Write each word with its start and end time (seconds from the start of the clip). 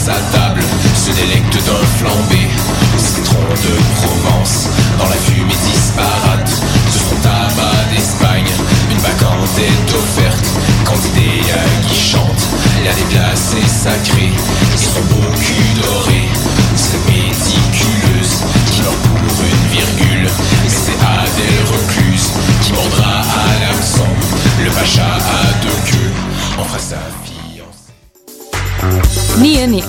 sa 0.00 0.14
table 0.32 0.62
se 0.94 1.10
délecte 1.12 1.56
d'un 1.66 1.84
flambé. 1.98 2.39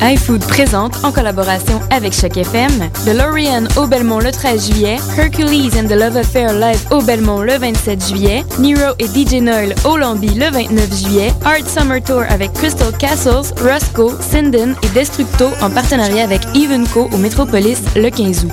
iFood 0.02 0.44
présentent, 0.46 1.04
en 1.04 1.12
collaboration 1.12 1.80
avec 1.92 2.14
Choc 2.14 2.36
FM, 2.38 2.72
DeLorean 3.06 3.66
au 3.78 3.88
Belmont 3.88 4.20
le 4.20 4.32
13 4.32 4.72
juillet, 4.72 4.98
Hercules 5.18 5.72
and 5.78 5.88
the 5.88 5.94
Love 5.94 6.18
Affair 6.18 6.54
live 6.54 6.80
au 6.92 7.02
Belmont 7.02 7.42
le 7.42 7.58
27 7.58 8.08
juillet, 8.08 8.44
Nero 8.60 8.94
et 9.00 9.06
DJ 9.06 9.42
Noel 9.42 9.76
au 9.86 9.98
Lambi 9.98 10.34
le 10.34 10.50
29 10.50 10.94
juillet, 10.94 11.34
Art 11.46 11.68
Summer 11.68 12.02
Tour 12.02 12.24
avec 12.30 12.52
Crystal 12.54 12.92
Castles, 12.98 13.54
Roscoe, 13.64 14.18
Sinden 14.22 14.76
et 14.84 14.90
Destructo 14.90 15.50
en 15.62 15.70
partenariat 15.70 16.24
avec 16.24 16.42
Evenco 16.56 17.10
au 17.14 17.18
Metropolis 17.18 17.80
le 17.96 18.10
15 18.10 18.46
août. 18.46 18.52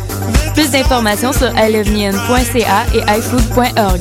Plus 0.55 0.71
d'informations 0.71 1.33
sur 1.33 1.49
iloveneon.ca 1.59 2.87
et 2.95 3.19
iFood.org. 3.19 4.01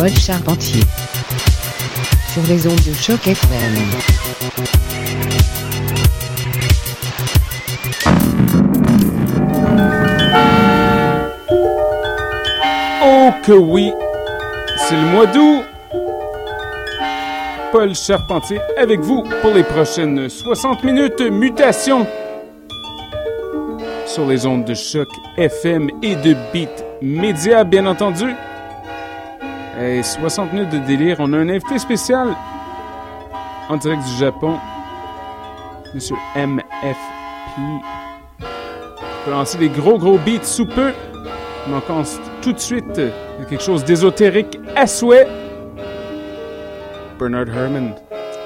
Paul 0.00 0.08
Charpentier 0.16 0.80
sur 2.32 2.42
les 2.48 2.66
ondes 2.66 2.74
de 2.86 2.94
choc 2.94 3.26
FM. 3.26 3.74
Oh 13.04 13.30
que 13.44 13.52
oui! 13.52 13.92
C'est 14.78 14.96
le 14.96 15.02
mois 15.02 15.26
d'août! 15.26 15.64
Paul 17.70 17.94
Charpentier 17.94 18.58
avec 18.78 19.00
vous 19.00 19.22
pour 19.42 19.50
les 19.50 19.64
prochaines 19.64 20.30
60 20.30 20.82
minutes 20.82 21.20
mutation 21.20 22.06
sur 24.06 24.26
les 24.26 24.46
ondes 24.46 24.64
de 24.64 24.72
choc 24.72 25.10
FM 25.36 25.90
et 26.02 26.16
de 26.16 26.34
Beat 26.54 26.86
Média, 27.02 27.64
bien 27.64 27.84
entendu. 27.84 28.34
Et 29.80 30.02
60 30.02 30.52
minutes 30.52 30.70
de 30.70 30.78
délire. 30.78 31.16
On 31.20 31.32
a 31.32 31.38
un 31.38 31.48
invité 31.48 31.78
spécial 31.78 32.28
en 33.68 33.76
direct 33.76 34.04
du 34.04 34.12
Japon, 34.16 34.58
Monsieur 35.94 36.16
MFP. 36.36 36.64
On 38.40 39.24
peut 39.24 39.30
lancer 39.30 39.58
des 39.58 39.68
gros 39.68 39.96
gros 39.98 40.18
beats 40.18 40.42
sous 40.42 40.66
peu. 40.66 40.92
On 41.72 41.80
commence 41.80 42.18
tout 42.42 42.52
de 42.52 42.58
suite 42.58 43.00
quelque 43.48 43.62
chose 43.62 43.84
d'ésotérique 43.84 44.58
à 44.76 44.86
souhait. 44.86 45.26
Bernard 47.18 47.48
Herrmann. 47.48 47.94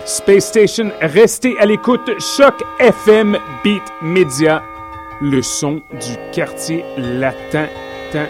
Space 0.04 0.46
Station, 0.46 0.90
restez 1.00 1.58
à 1.58 1.66
l'écoute. 1.66 2.10
Choc 2.20 2.62
FM 2.78 3.38
Beat 3.64 3.82
Media. 4.02 4.62
Le 5.20 5.42
son 5.42 5.80
du 5.92 6.16
quartier 6.32 6.84
latin. 6.98 7.66
Tan, 8.12 8.26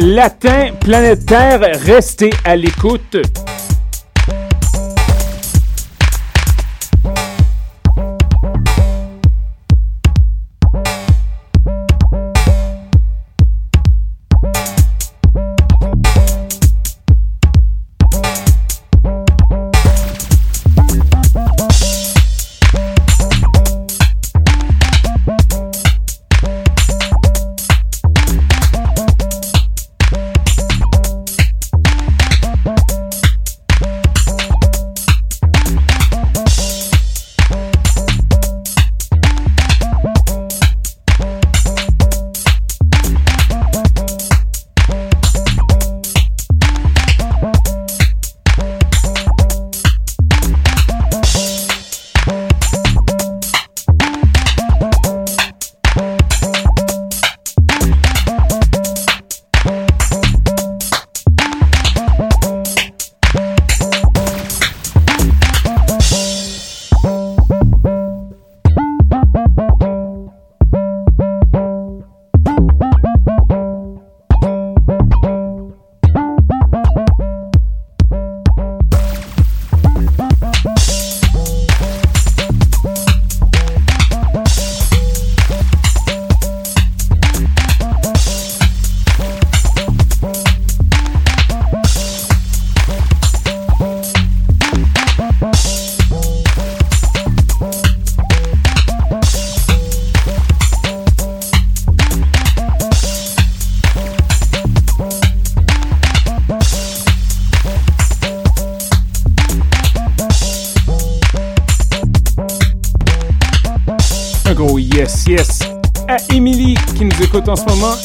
latin 0.00 0.72
planétaire, 0.80 1.60
restez 1.84 2.30
à 2.44 2.56
l'écoute. 2.56 3.16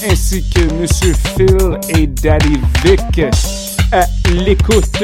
Ainsi 0.10 0.44
que 0.50 0.74
Monsieur 0.74 1.13
Phil 1.36 1.80
et 1.89 2.07
Daddy 2.07 2.60
Vic 2.83 3.22
à 3.92 4.06
l'écoute. 4.31 5.04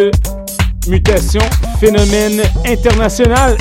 Mutation, 0.87 1.41
phénomène 1.79 2.41
international. 2.65 3.57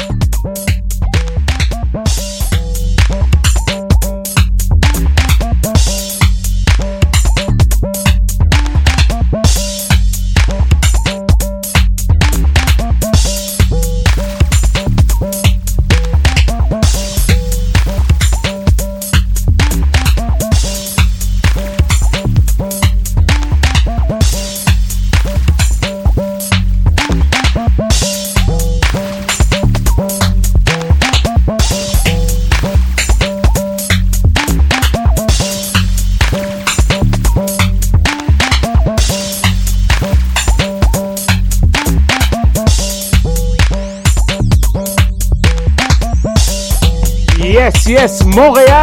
Montréal. 48.37 48.76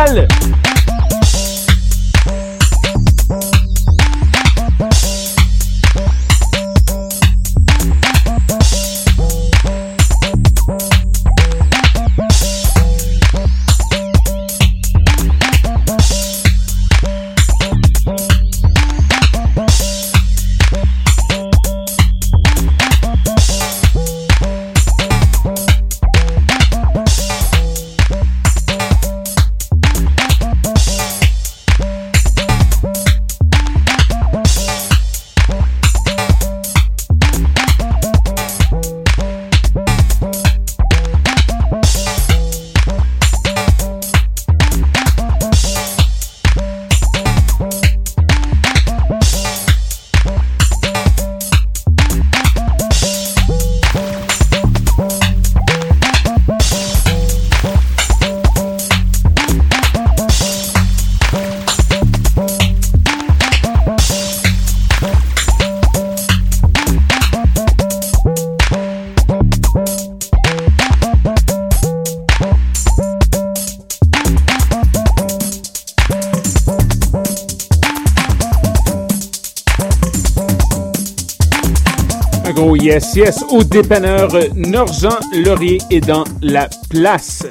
Yes, 82.83 83.15
yes, 83.15 83.45
au 83.49 83.63
dépanneur 83.63 84.27
Norjean 84.57 85.17
Laurier 85.45 85.77
est 85.89 86.01
dans 86.01 86.25
la 86.41 86.67
place. 86.89 87.45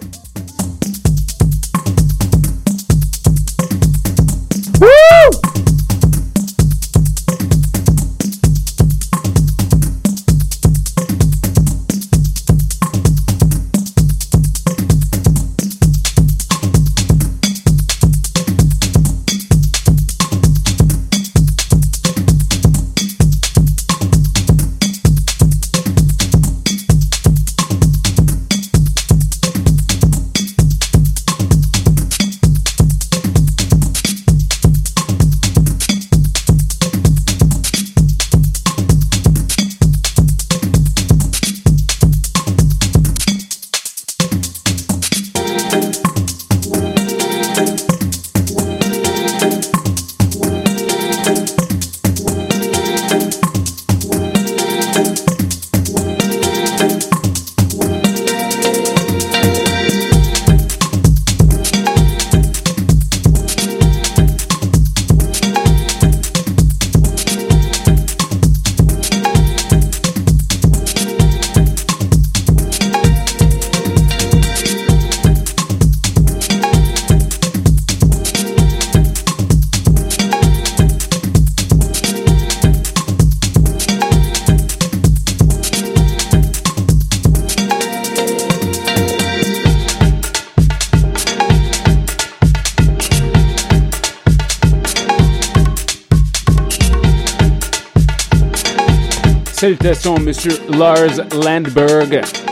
Salutations, 99.62 100.18
Monsieur 100.18 100.58
Lars 100.70 101.20
Landberg. 101.34 102.51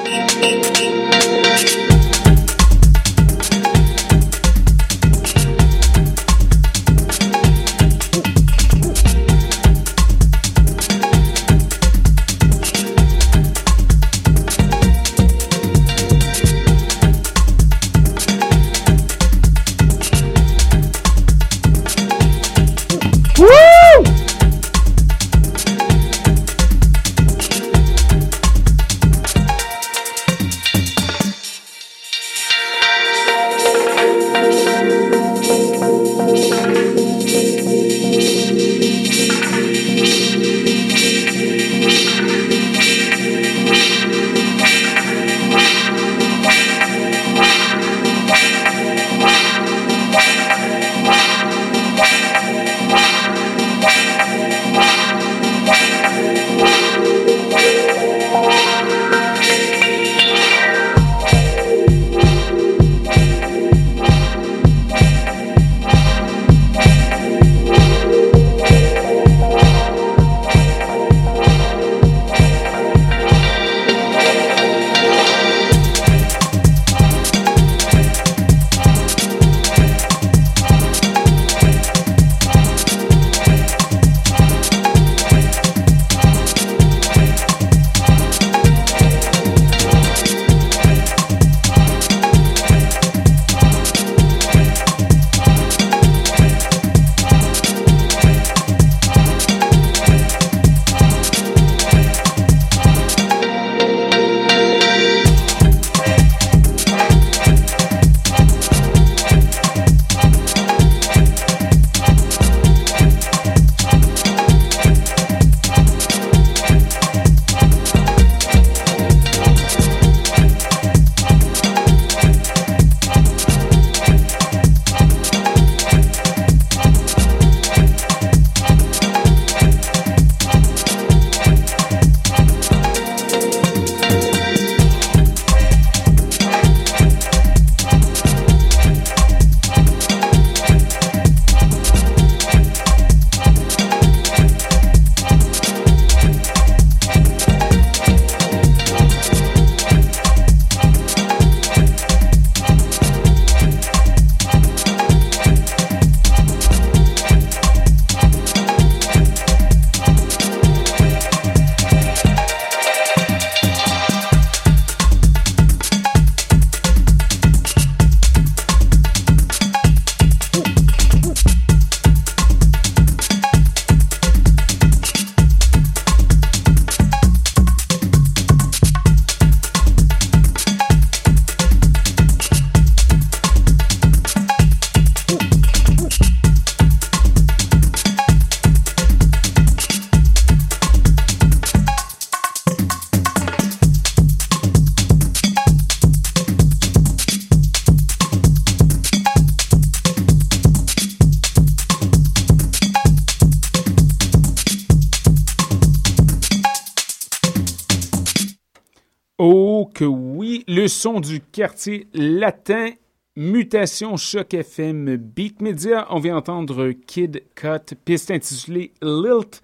Du 211.18 211.40
quartier 211.40 212.06
latin, 212.14 212.90
mutation 213.34 214.16
choc 214.16 214.54
FM, 214.54 215.16
Beat 215.16 215.60
Media. 215.60 216.06
On 216.10 216.20
vient 216.20 216.36
entendre 216.36 216.92
Kid 216.92 217.42
Cut, 217.56 217.96
piste 218.04 218.30
intitulée 218.30 218.92
Lilt, 219.02 219.62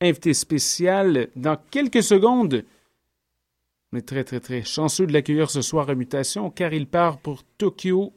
invité 0.00 0.34
spécial 0.34 1.28
dans 1.36 1.56
quelques 1.70 2.02
secondes. 2.02 2.64
On 3.92 3.98
est 3.98 4.08
très 4.08 4.24
très 4.24 4.40
très 4.40 4.64
chanceux 4.64 5.06
de 5.06 5.12
l'accueillir 5.12 5.50
ce 5.50 5.62
soir 5.62 5.88
à 5.88 5.94
Mutation 5.94 6.50
car 6.50 6.72
il 6.72 6.88
part 6.88 7.18
pour 7.18 7.44
Tokyo. 7.58 8.12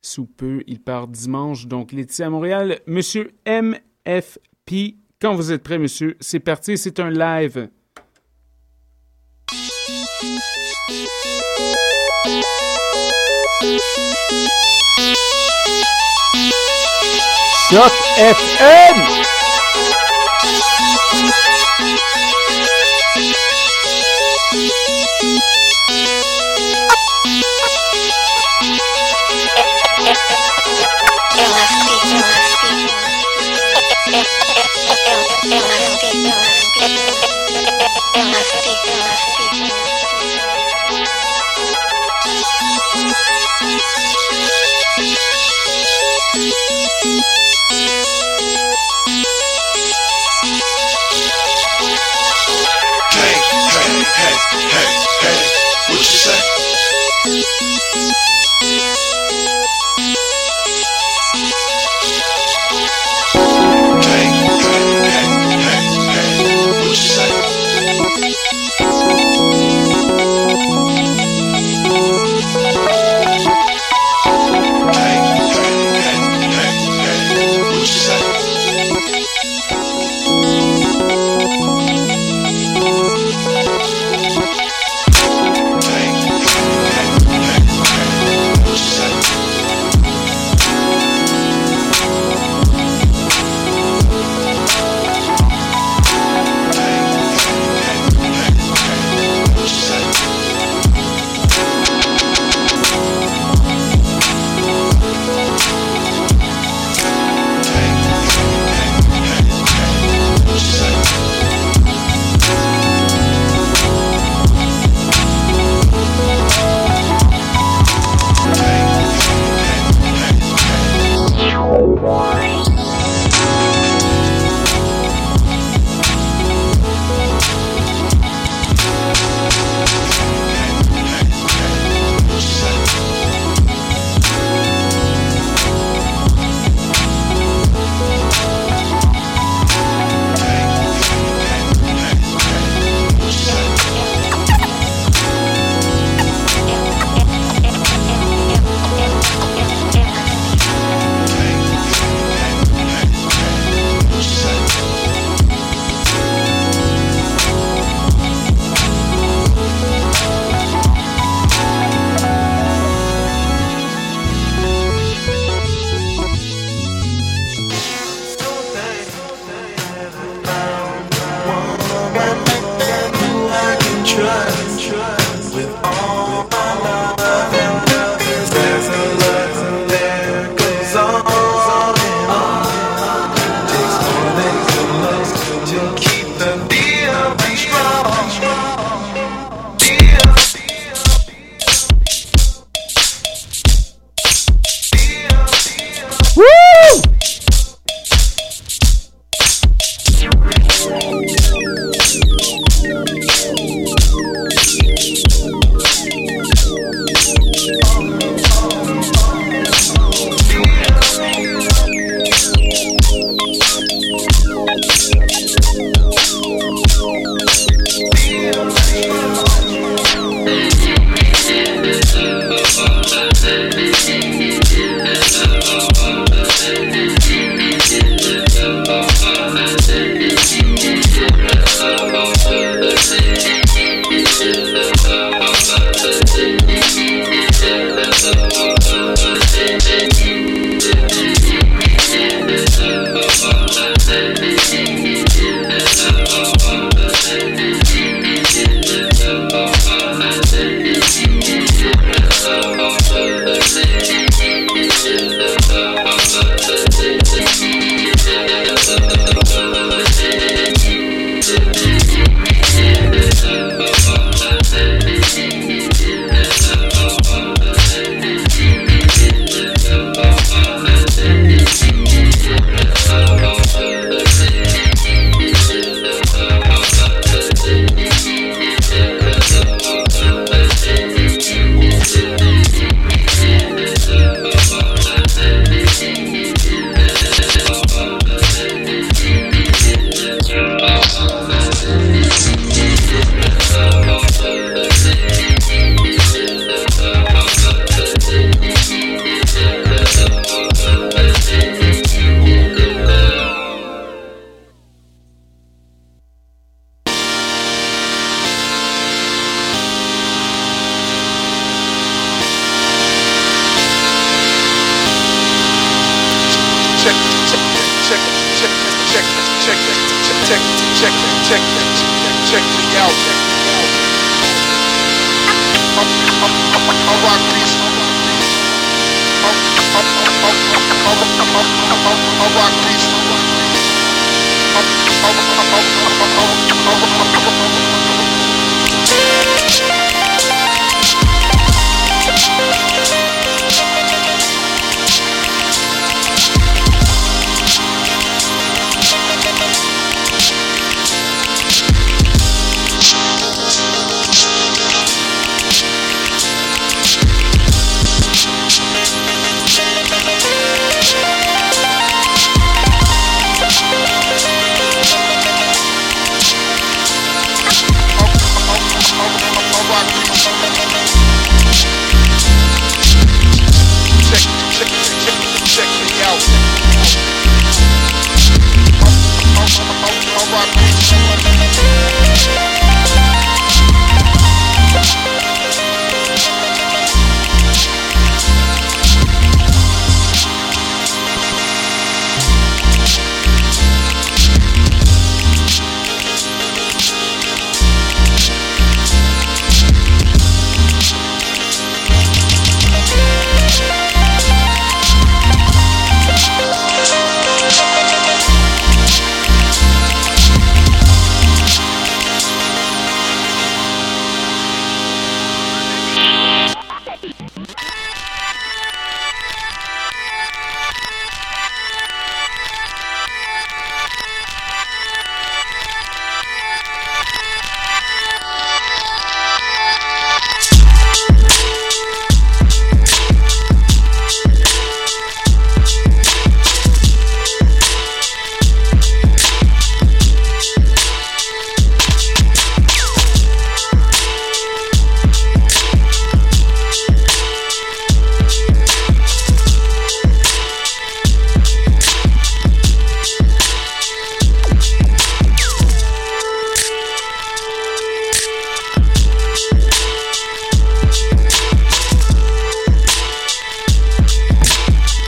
Sous 0.00 0.24
peu, 0.24 0.64
il 0.66 0.80
part 0.80 1.08
dimanche, 1.08 1.66
donc 1.66 1.92
l'été 1.92 2.22
à 2.22 2.30
Montréal. 2.30 2.80
Monsieur 2.86 3.32
MFP, 3.46 4.96
quand 5.20 5.34
vous 5.34 5.52
êtes 5.52 5.62
prêt, 5.62 5.78
monsieur, 5.78 6.16
c'est 6.20 6.40
parti, 6.40 6.78
c'est 6.78 6.98
un 7.00 7.10
live. 7.10 7.68
Choc 17.68 17.92
FM! 18.16 18.96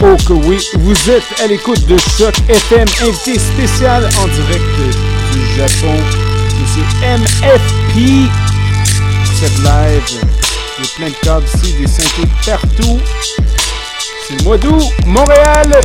Vous 0.07 1.11
êtes 1.11 1.41
à 1.43 1.47
l'écoute 1.47 1.87
de 1.87 1.97
Choc 1.97 2.35
FM, 2.47 2.87
invité 3.01 3.39
spécial 3.39 4.07
en 4.21 4.29
direct 4.29 4.63
du 5.33 5.57
Japon, 5.57 5.97
Monsieur 6.61 6.85
MFP. 7.01 8.29
Cette 9.41 9.57
live, 9.61 10.03
il 10.79 10.85
y 10.85 10.87
a 10.87 10.91
plein 10.97 11.09
de 11.09 11.15
câbles 11.23 11.47
ici, 11.47 11.73
des 11.81 11.87
synthés 11.87 12.29
partout. 12.45 13.01
C'est 14.29 14.37
le 14.37 14.45
mois 14.45 14.59
d'août, 14.59 14.83
Montréal, 15.07 15.81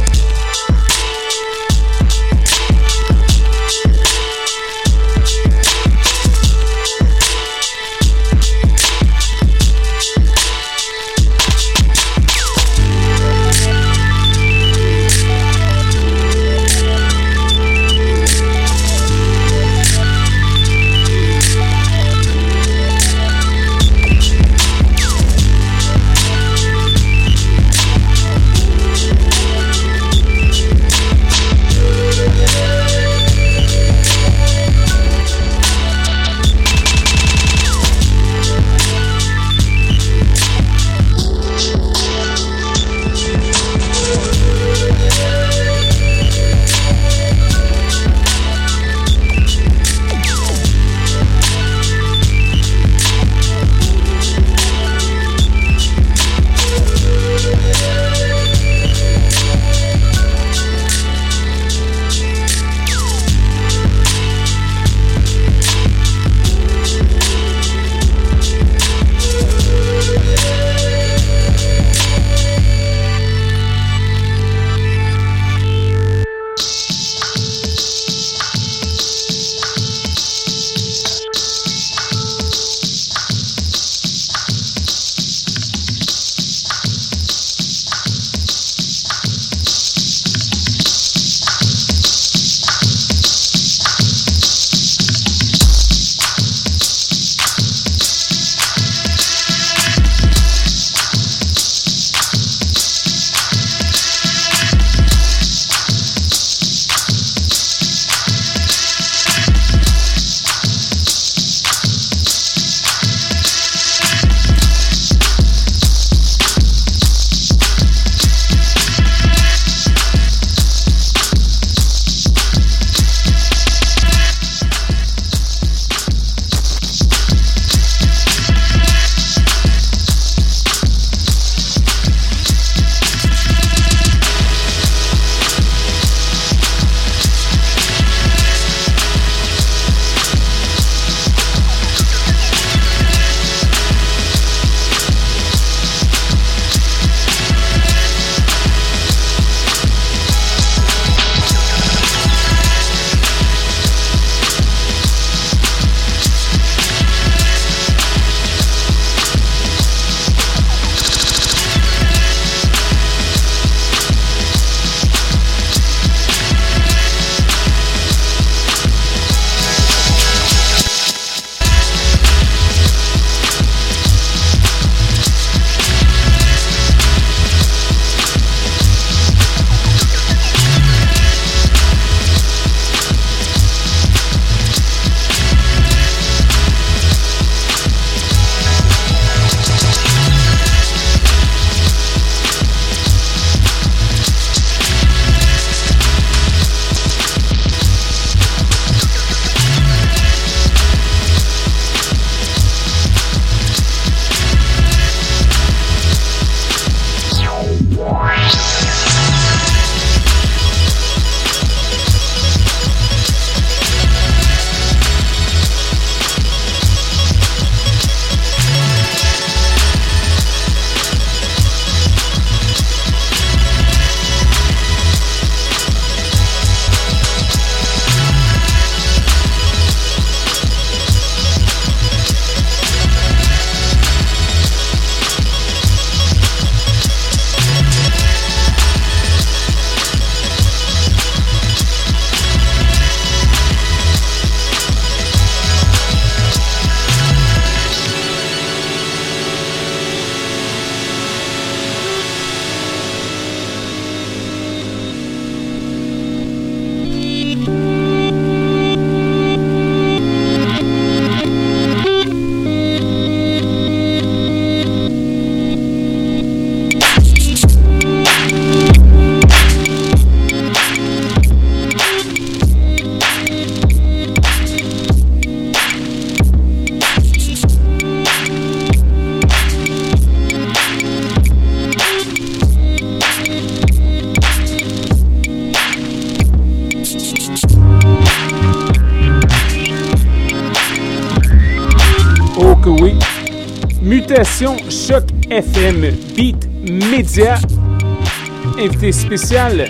spécial. 299.29 299.87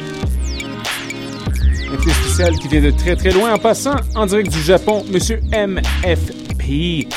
Invité 1.94 2.12
spécial 2.12 2.54
qui 2.60 2.68
vient 2.68 2.82
de 2.82 2.92
très 2.92 3.16
très 3.16 3.32
loin 3.32 3.54
en 3.54 3.58
passant 3.58 3.96
en 4.14 4.26
direct 4.26 4.52
du 4.52 4.62
Japon, 4.62 5.06
Monsieur 5.10 5.40
MFP. 5.54 7.08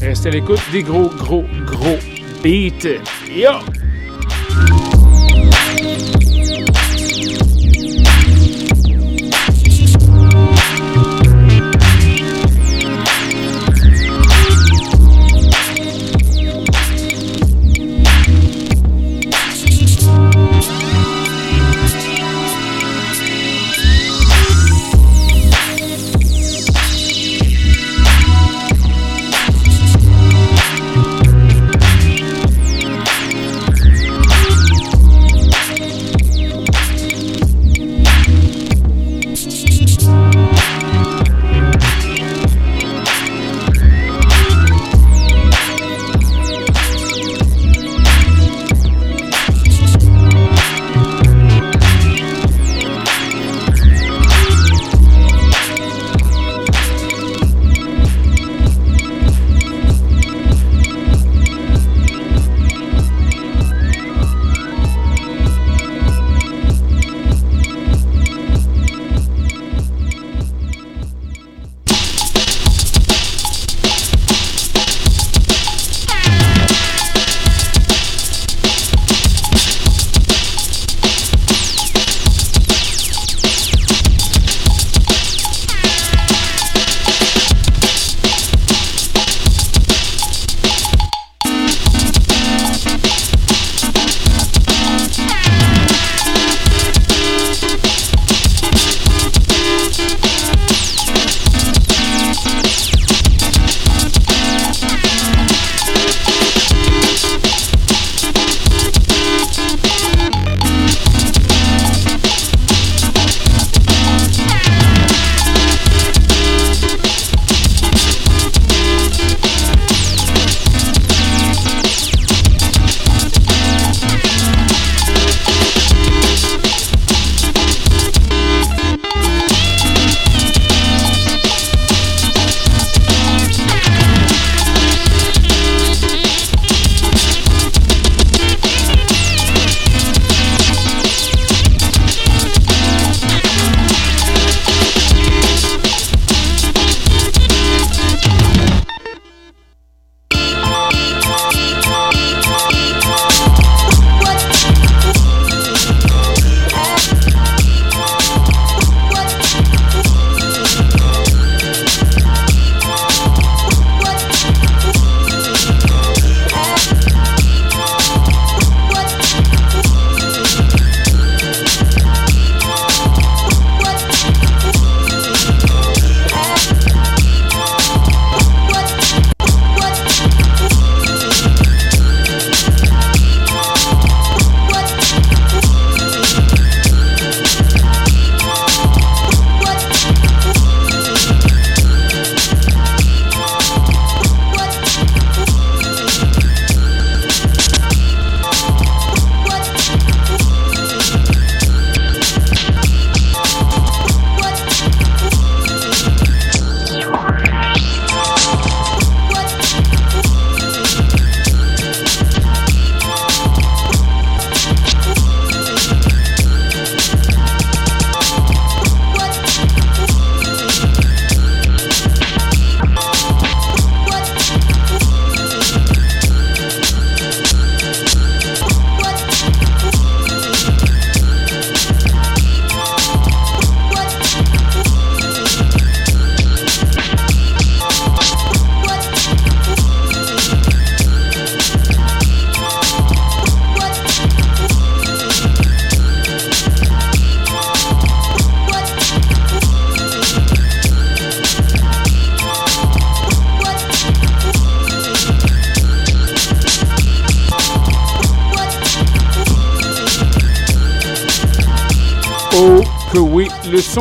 Restez 0.00 0.28
à 0.28 0.32
l'écoute 0.32 0.62
des 0.72 0.82
gros 0.82 1.10
gros 1.10 1.44
gros 1.66 1.98
beats. 2.42 2.88
Yo! 3.30 3.79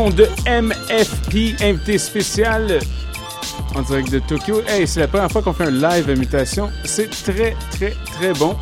De 0.08 0.30
MFP, 0.48 1.62
invité 1.62 1.98
spécial 1.98 2.80
en 3.76 3.82
direct 3.82 4.10
de 4.10 4.20
Tokyo. 4.20 4.62
Hey, 4.66 4.88
c'est 4.88 5.02
la 5.02 5.10
première 5.10 5.30
fois 5.30 5.42
qu'on 5.42 5.52
fait 5.52 5.66
un 5.66 5.72
live 5.72 6.10
à 6.10 6.16
mutation. 6.16 6.70
C'est 6.86 7.10
très, 7.10 7.54
très, 7.72 7.94
très 8.14 8.32
bon. 8.34 8.56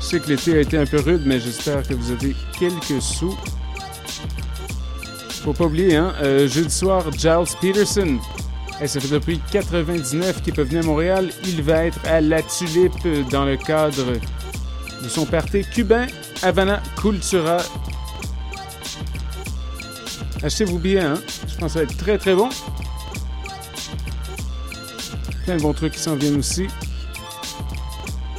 Je 0.00 0.04
sais 0.04 0.20
que 0.20 0.28
l'été 0.28 0.56
a 0.56 0.60
été 0.60 0.76
un 0.76 0.86
peu 0.86 1.00
rude, 1.00 1.22
mais 1.24 1.38
j'espère 1.38 1.86
que 1.86 1.94
vous 1.94 2.10
avez 2.10 2.34
quelques 2.58 3.00
sous. 3.00 3.38
Faut 5.44 5.52
pas 5.52 5.66
oublier, 5.66 5.94
hein, 5.94 6.14
euh, 6.22 6.48
jeudi 6.48 6.74
soir, 6.74 7.04
Giles 7.16 7.56
Peterson 7.60 8.18
Et 8.80 8.88
ça 8.88 8.98
fait 8.98 9.08
depuis 9.08 9.40
99 9.52 10.42
qu'il 10.42 10.52
peut 10.52 10.62
venir 10.62 10.82
à 10.82 10.86
Montréal. 10.86 11.30
Il 11.44 11.62
va 11.62 11.84
être 11.84 12.00
à 12.06 12.20
La 12.20 12.42
Tulipe 12.42 13.06
dans 13.30 13.44
le 13.44 13.56
cadre 13.56 14.14
de 15.00 15.08
son 15.08 15.26
party 15.26 15.64
cubain 15.72 16.06
Havana 16.42 16.82
Cultura. 17.00 17.58
Achetez-vous 20.44 20.78
bien, 20.78 21.14
hein? 21.14 21.20
Je 21.48 21.56
pense 21.56 21.72
que 21.72 21.78
ça 21.78 21.78
va 21.78 21.82
être 21.84 21.96
très 21.96 22.18
très 22.18 22.34
bon. 22.34 22.50
Plein 25.44 25.56
de 25.56 25.62
bons 25.62 25.72
trucs 25.72 25.94
qui 25.94 25.98
s'en 25.98 26.16
viennent 26.16 26.38
aussi. 26.38 26.66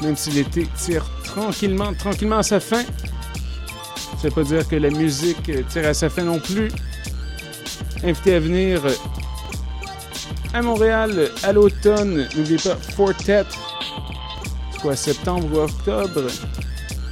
Même 0.04 0.16
si 0.16 0.30
l'été 0.30 0.68
tire 0.78 1.04
tranquillement, 1.24 1.96
tranquillement 1.96 2.38
à 2.38 2.44
sa 2.44 2.60
fin. 2.60 2.84
Ça 2.84 4.30
veut 4.30 4.32
pas 4.32 4.44
dire 4.44 4.68
que 4.68 4.76
la 4.76 4.92
musique 4.92 5.52
tire 5.70 5.88
à 5.88 5.96
sa 5.96 6.12
fin 6.12 6.24
non 6.24 6.40
plus. 6.40 6.70
Invité 8.04 8.36
à 8.36 8.40
venir 8.40 8.82
à 10.54 10.62
Montréal 10.62 11.32
à 11.42 11.54
l'automne. 11.54 12.28
N'oubliez 12.36 12.58
pas 12.58 12.76
Fortet. 12.76 13.46
C'est 14.72 14.80
quoi, 14.80 14.96
septembre 14.96 15.48
ou 15.52 15.58
octobre? 15.58 16.30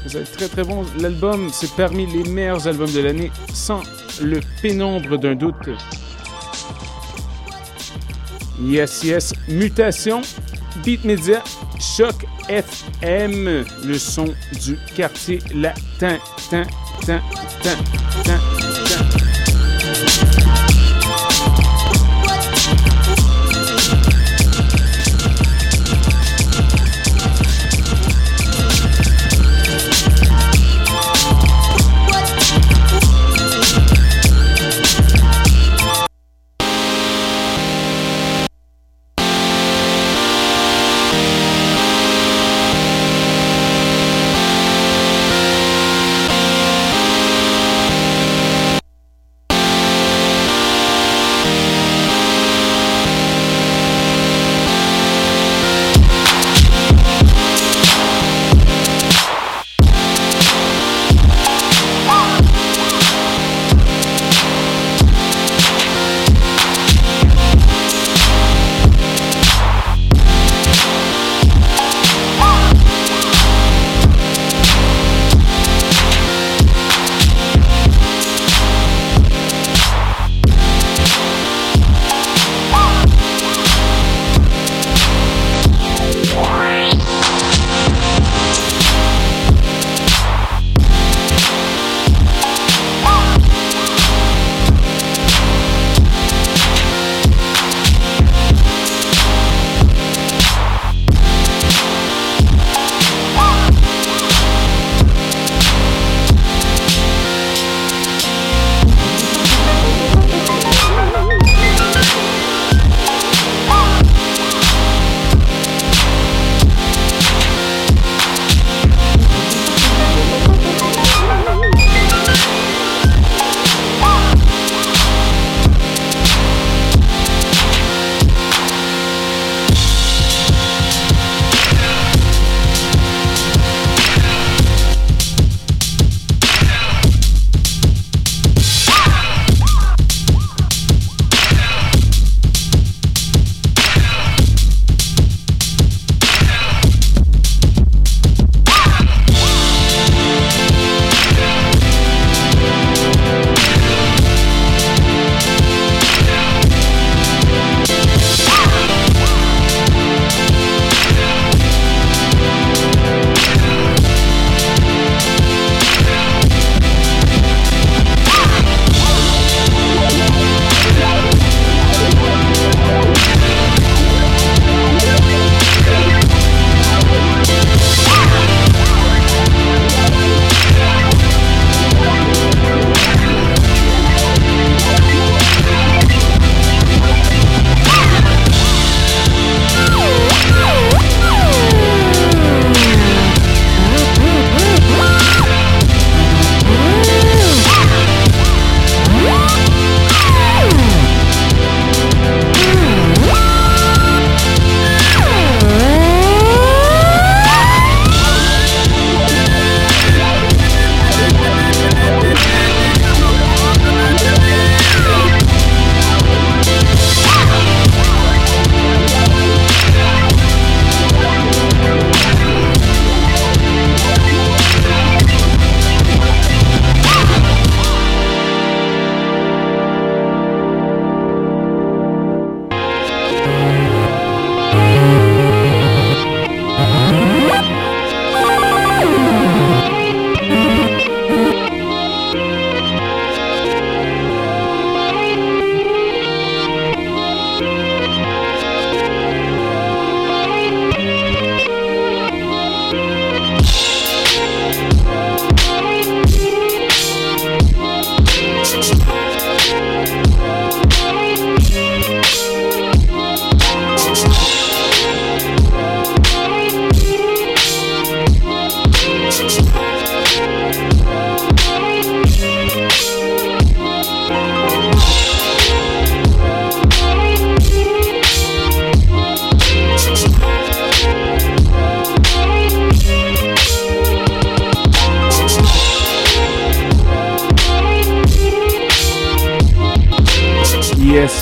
Ça 0.06 0.14
va 0.14 0.20
être 0.20 0.32
très 0.34 0.50
très 0.50 0.64
bon. 0.64 0.86
L'album, 1.00 1.50
c'est 1.52 1.72
parmi 1.72 2.06
les 2.06 2.30
meilleurs 2.30 2.68
albums 2.68 2.92
de 2.92 3.00
l'année, 3.00 3.32
sans 3.54 3.82
le 4.22 4.40
pénombre 4.62 5.18
d'un 5.18 5.36
doute. 5.36 5.70
Yes, 8.62 9.04
yes, 9.04 9.34
Mutation, 9.48 10.22
Beat 10.84 11.04
Media, 11.04 11.44
Choc 11.80 12.26
FM, 12.50 13.66
le 13.84 13.98
son 13.98 14.26
du 14.64 14.78
quartier 14.96 15.40
latin. 15.54 16.18
Tin, 16.50 16.64
tin, 17.06 17.20
tin, 17.64 17.76
tin, 18.24 18.38
tin. 20.14 20.43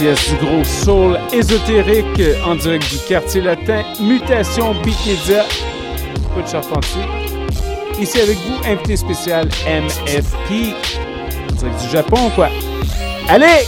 Du 0.02 0.36
gros 0.44 0.64
soul 0.64 1.20
ésotérique 1.32 2.20
en 2.44 2.56
direct 2.56 2.92
du 2.92 2.98
quartier 3.08 3.40
latin, 3.40 3.84
Mutation 4.00 4.74
Beat 4.84 4.98
Media, 5.06 5.44
de 6.36 6.48
Charpentier. 6.52 7.04
Ici 8.00 8.20
avec 8.20 8.36
vous, 8.40 8.68
invité 8.68 8.98
spécial 8.98 9.48
MFP, 9.68 10.74
en 11.52 11.56
direct 11.56 11.84
du 11.84 11.90
Japon, 11.92 12.32
quoi. 12.34 12.50
Allez! 13.30 13.68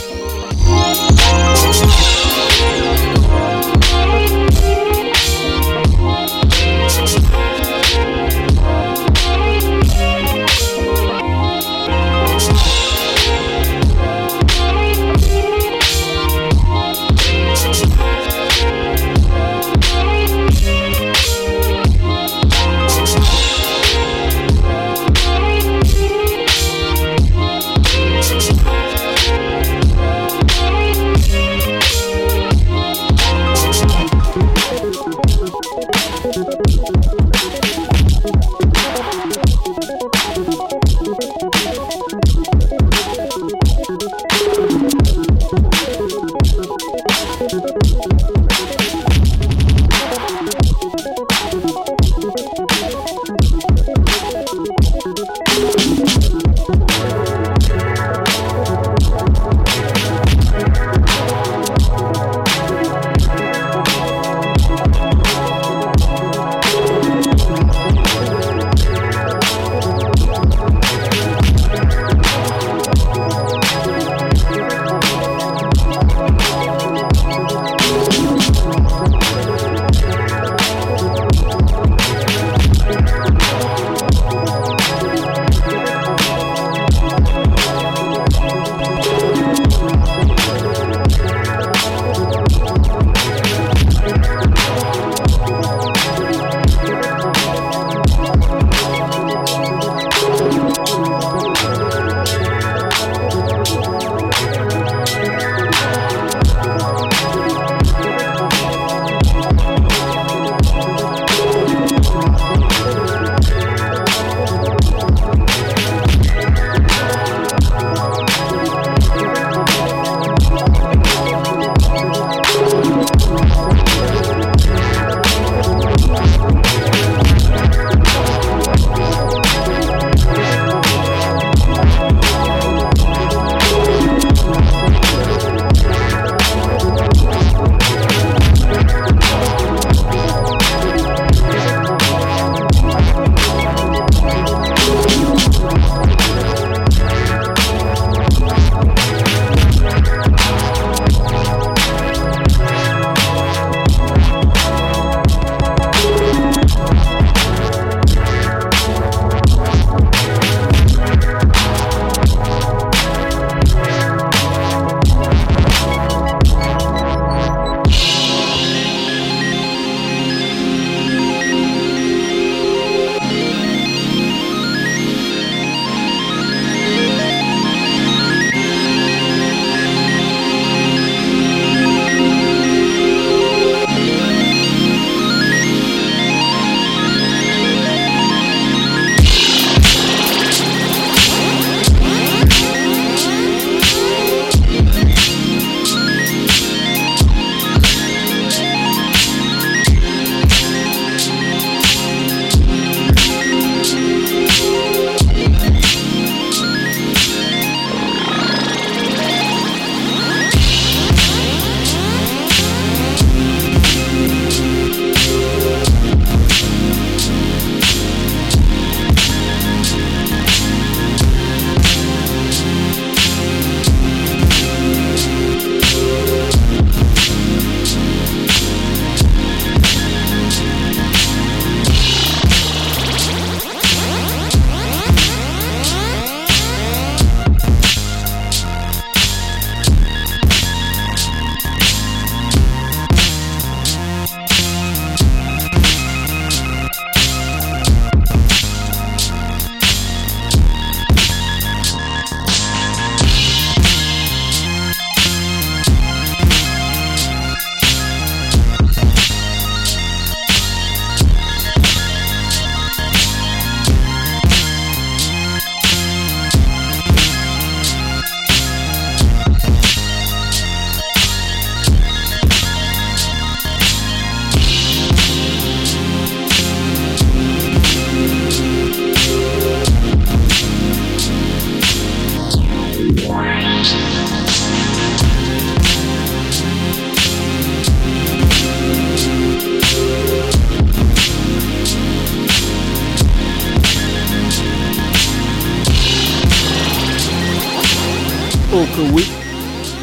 Oh 298.76 298.84
que 298.96 299.12
oui. 299.12 299.30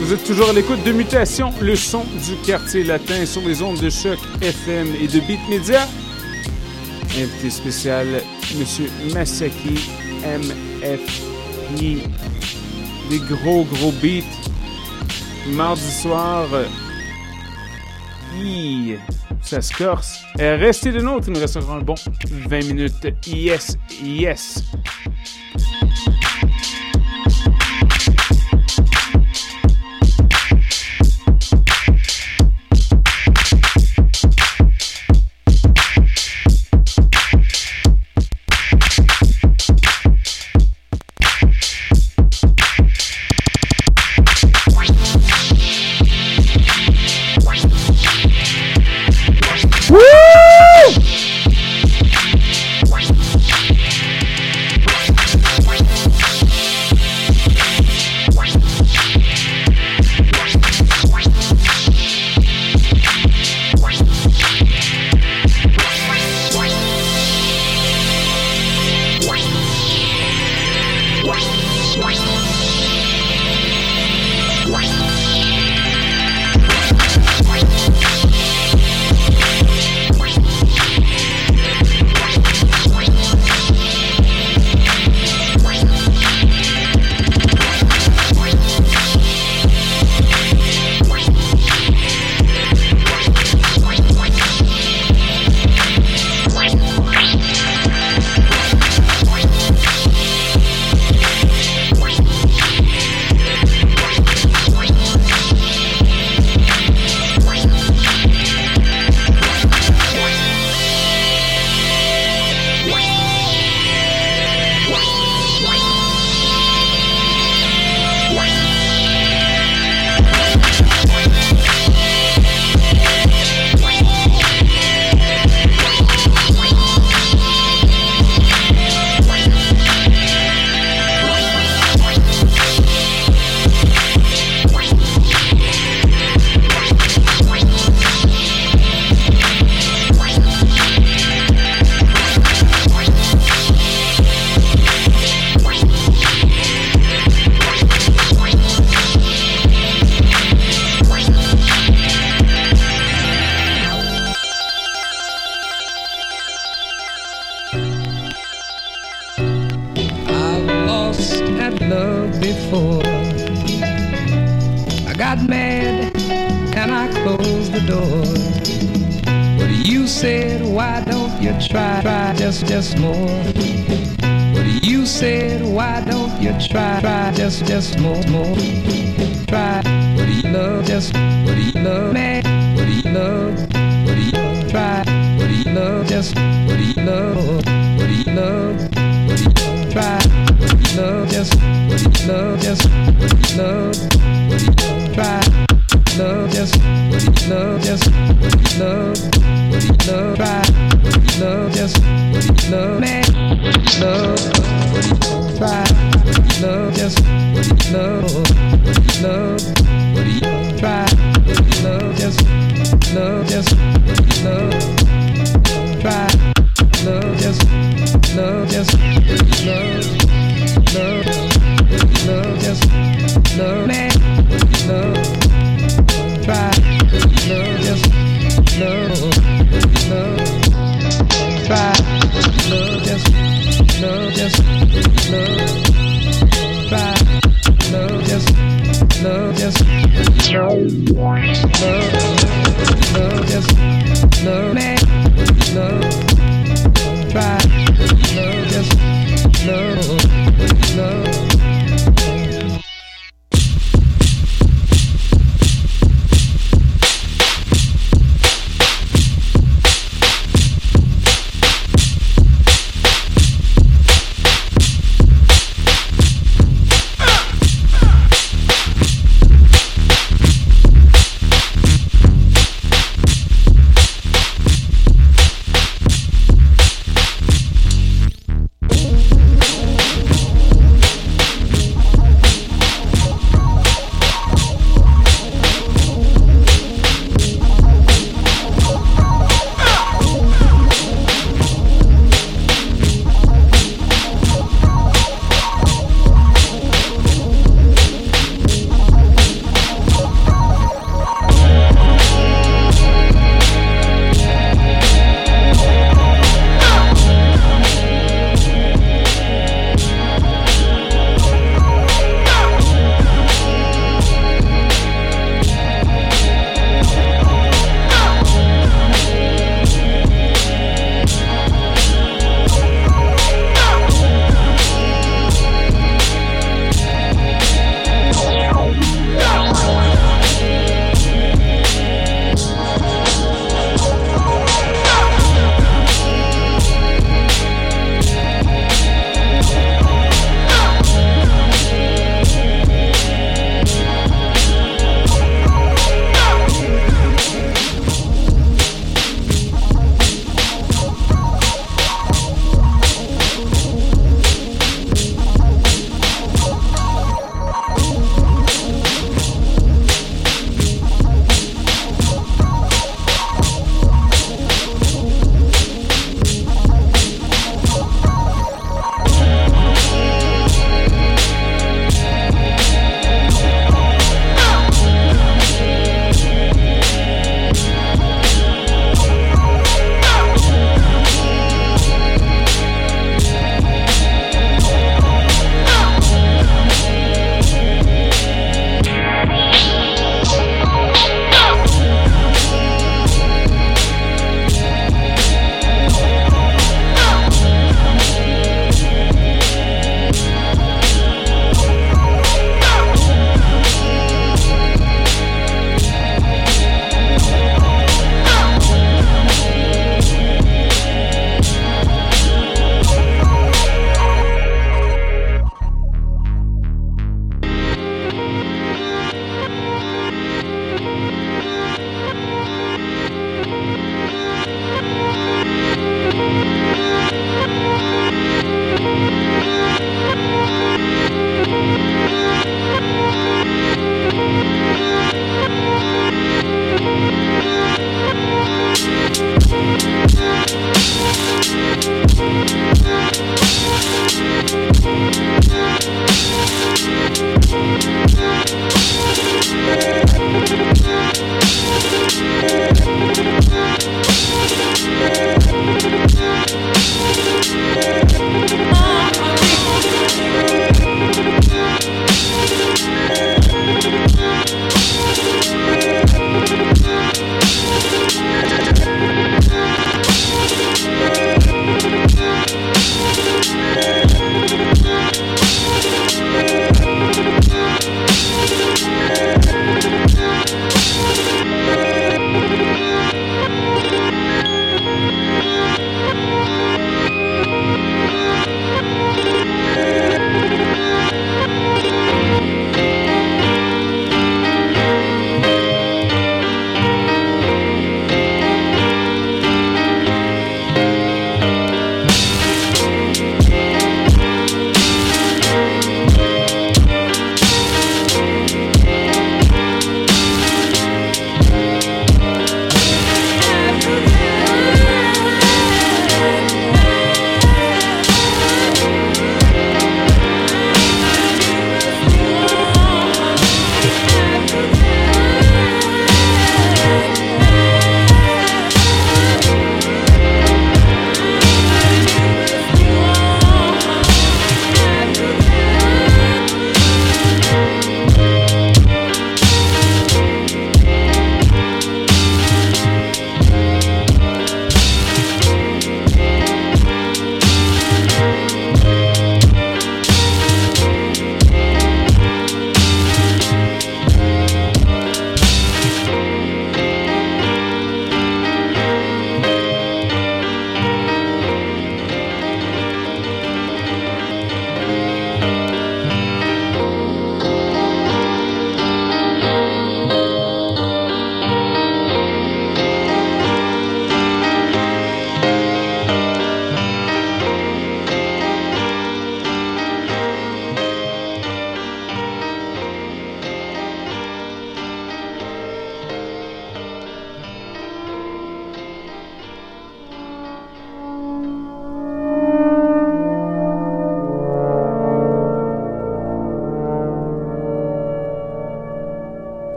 Vous 0.00 0.12
êtes 0.12 0.24
toujours 0.24 0.50
à 0.50 0.52
l'écoute 0.52 0.82
de 0.82 0.90
Mutation, 0.90 1.52
le 1.60 1.76
son 1.76 2.02
du 2.26 2.34
quartier 2.44 2.82
latin 2.82 3.24
sur 3.24 3.42
les 3.42 3.62
ondes 3.62 3.78
de 3.78 3.88
choc 3.88 4.18
FM 4.42 4.88
et 5.00 5.06
de 5.06 5.20
Beat 5.20 5.38
Media. 5.48 5.86
Invité 7.16 7.50
spécial, 7.50 8.06
Monsieur 8.58 8.90
Masaki 9.14 9.88
MFI. 10.24 12.02
Des 13.08 13.18
gros 13.20 13.62
gros 13.62 13.92
beats. 14.02 14.24
Mardi 15.52 15.92
soir. 15.92 16.48
ça 19.42 19.62
se 19.62 19.72
corse. 19.76 20.18
restez 20.40 20.90
de 20.90 21.00
nôtres, 21.00 21.28
il 21.28 21.34
nous 21.34 21.40
reste 21.40 21.56
encore 21.56 21.76
un 21.76 21.82
bon 21.82 21.94
20 22.48 22.64
minutes. 22.66 23.06
Yes, 23.28 23.78
yes. 24.02 24.64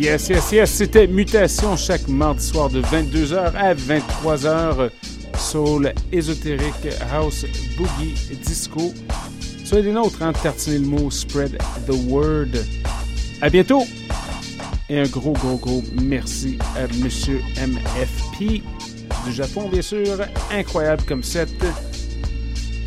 Yes, 0.00 0.30
yes, 0.30 0.50
yes, 0.50 0.70
c'était 0.70 1.06
Mutation 1.06 1.76
chaque 1.76 2.08
mardi 2.08 2.42
soir 2.42 2.70
de 2.70 2.80
22h 2.80 3.52
à 3.54 3.74
23h. 3.74 4.88
Soul, 5.36 5.92
ésotérique, 6.10 6.88
house, 7.12 7.44
boogie, 7.76 8.14
disco. 8.42 8.94
Soyez 9.62 9.84
des 9.84 9.92
nôtres, 9.92 10.22
hein, 10.22 10.32
tartiner 10.32 10.78
le 10.78 10.86
mot, 10.86 11.10
spread 11.10 11.58
the 11.86 11.92
word. 12.08 12.48
À 13.42 13.50
bientôt! 13.50 13.82
Et 14.88 15.00
un 15.00 15.06
gros, 15.06 15.34
gros, 15.34 15.56
gros 15.56 15.82
merci 16.00 16.56
à 16.76 16.86
Monsieur 17.04 17.42
MFP 17.58 18.62
du 19.26 19.32
Japon, 19.34 19.68
bien 19.68 19.82
sûr. 19.82 20.16
Incroyable 20.50 21.02
comme 21.06 21.22
cette 21.22 21.62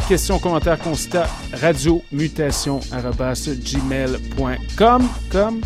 Questions, 0.09 0.39
commentaires, 0.39 0.79
constats, 0.79 1.29
radio 1.53 2.03
mutation 2.11 2.79
gmail.com 3.59 5.07
comme 5.31 5.61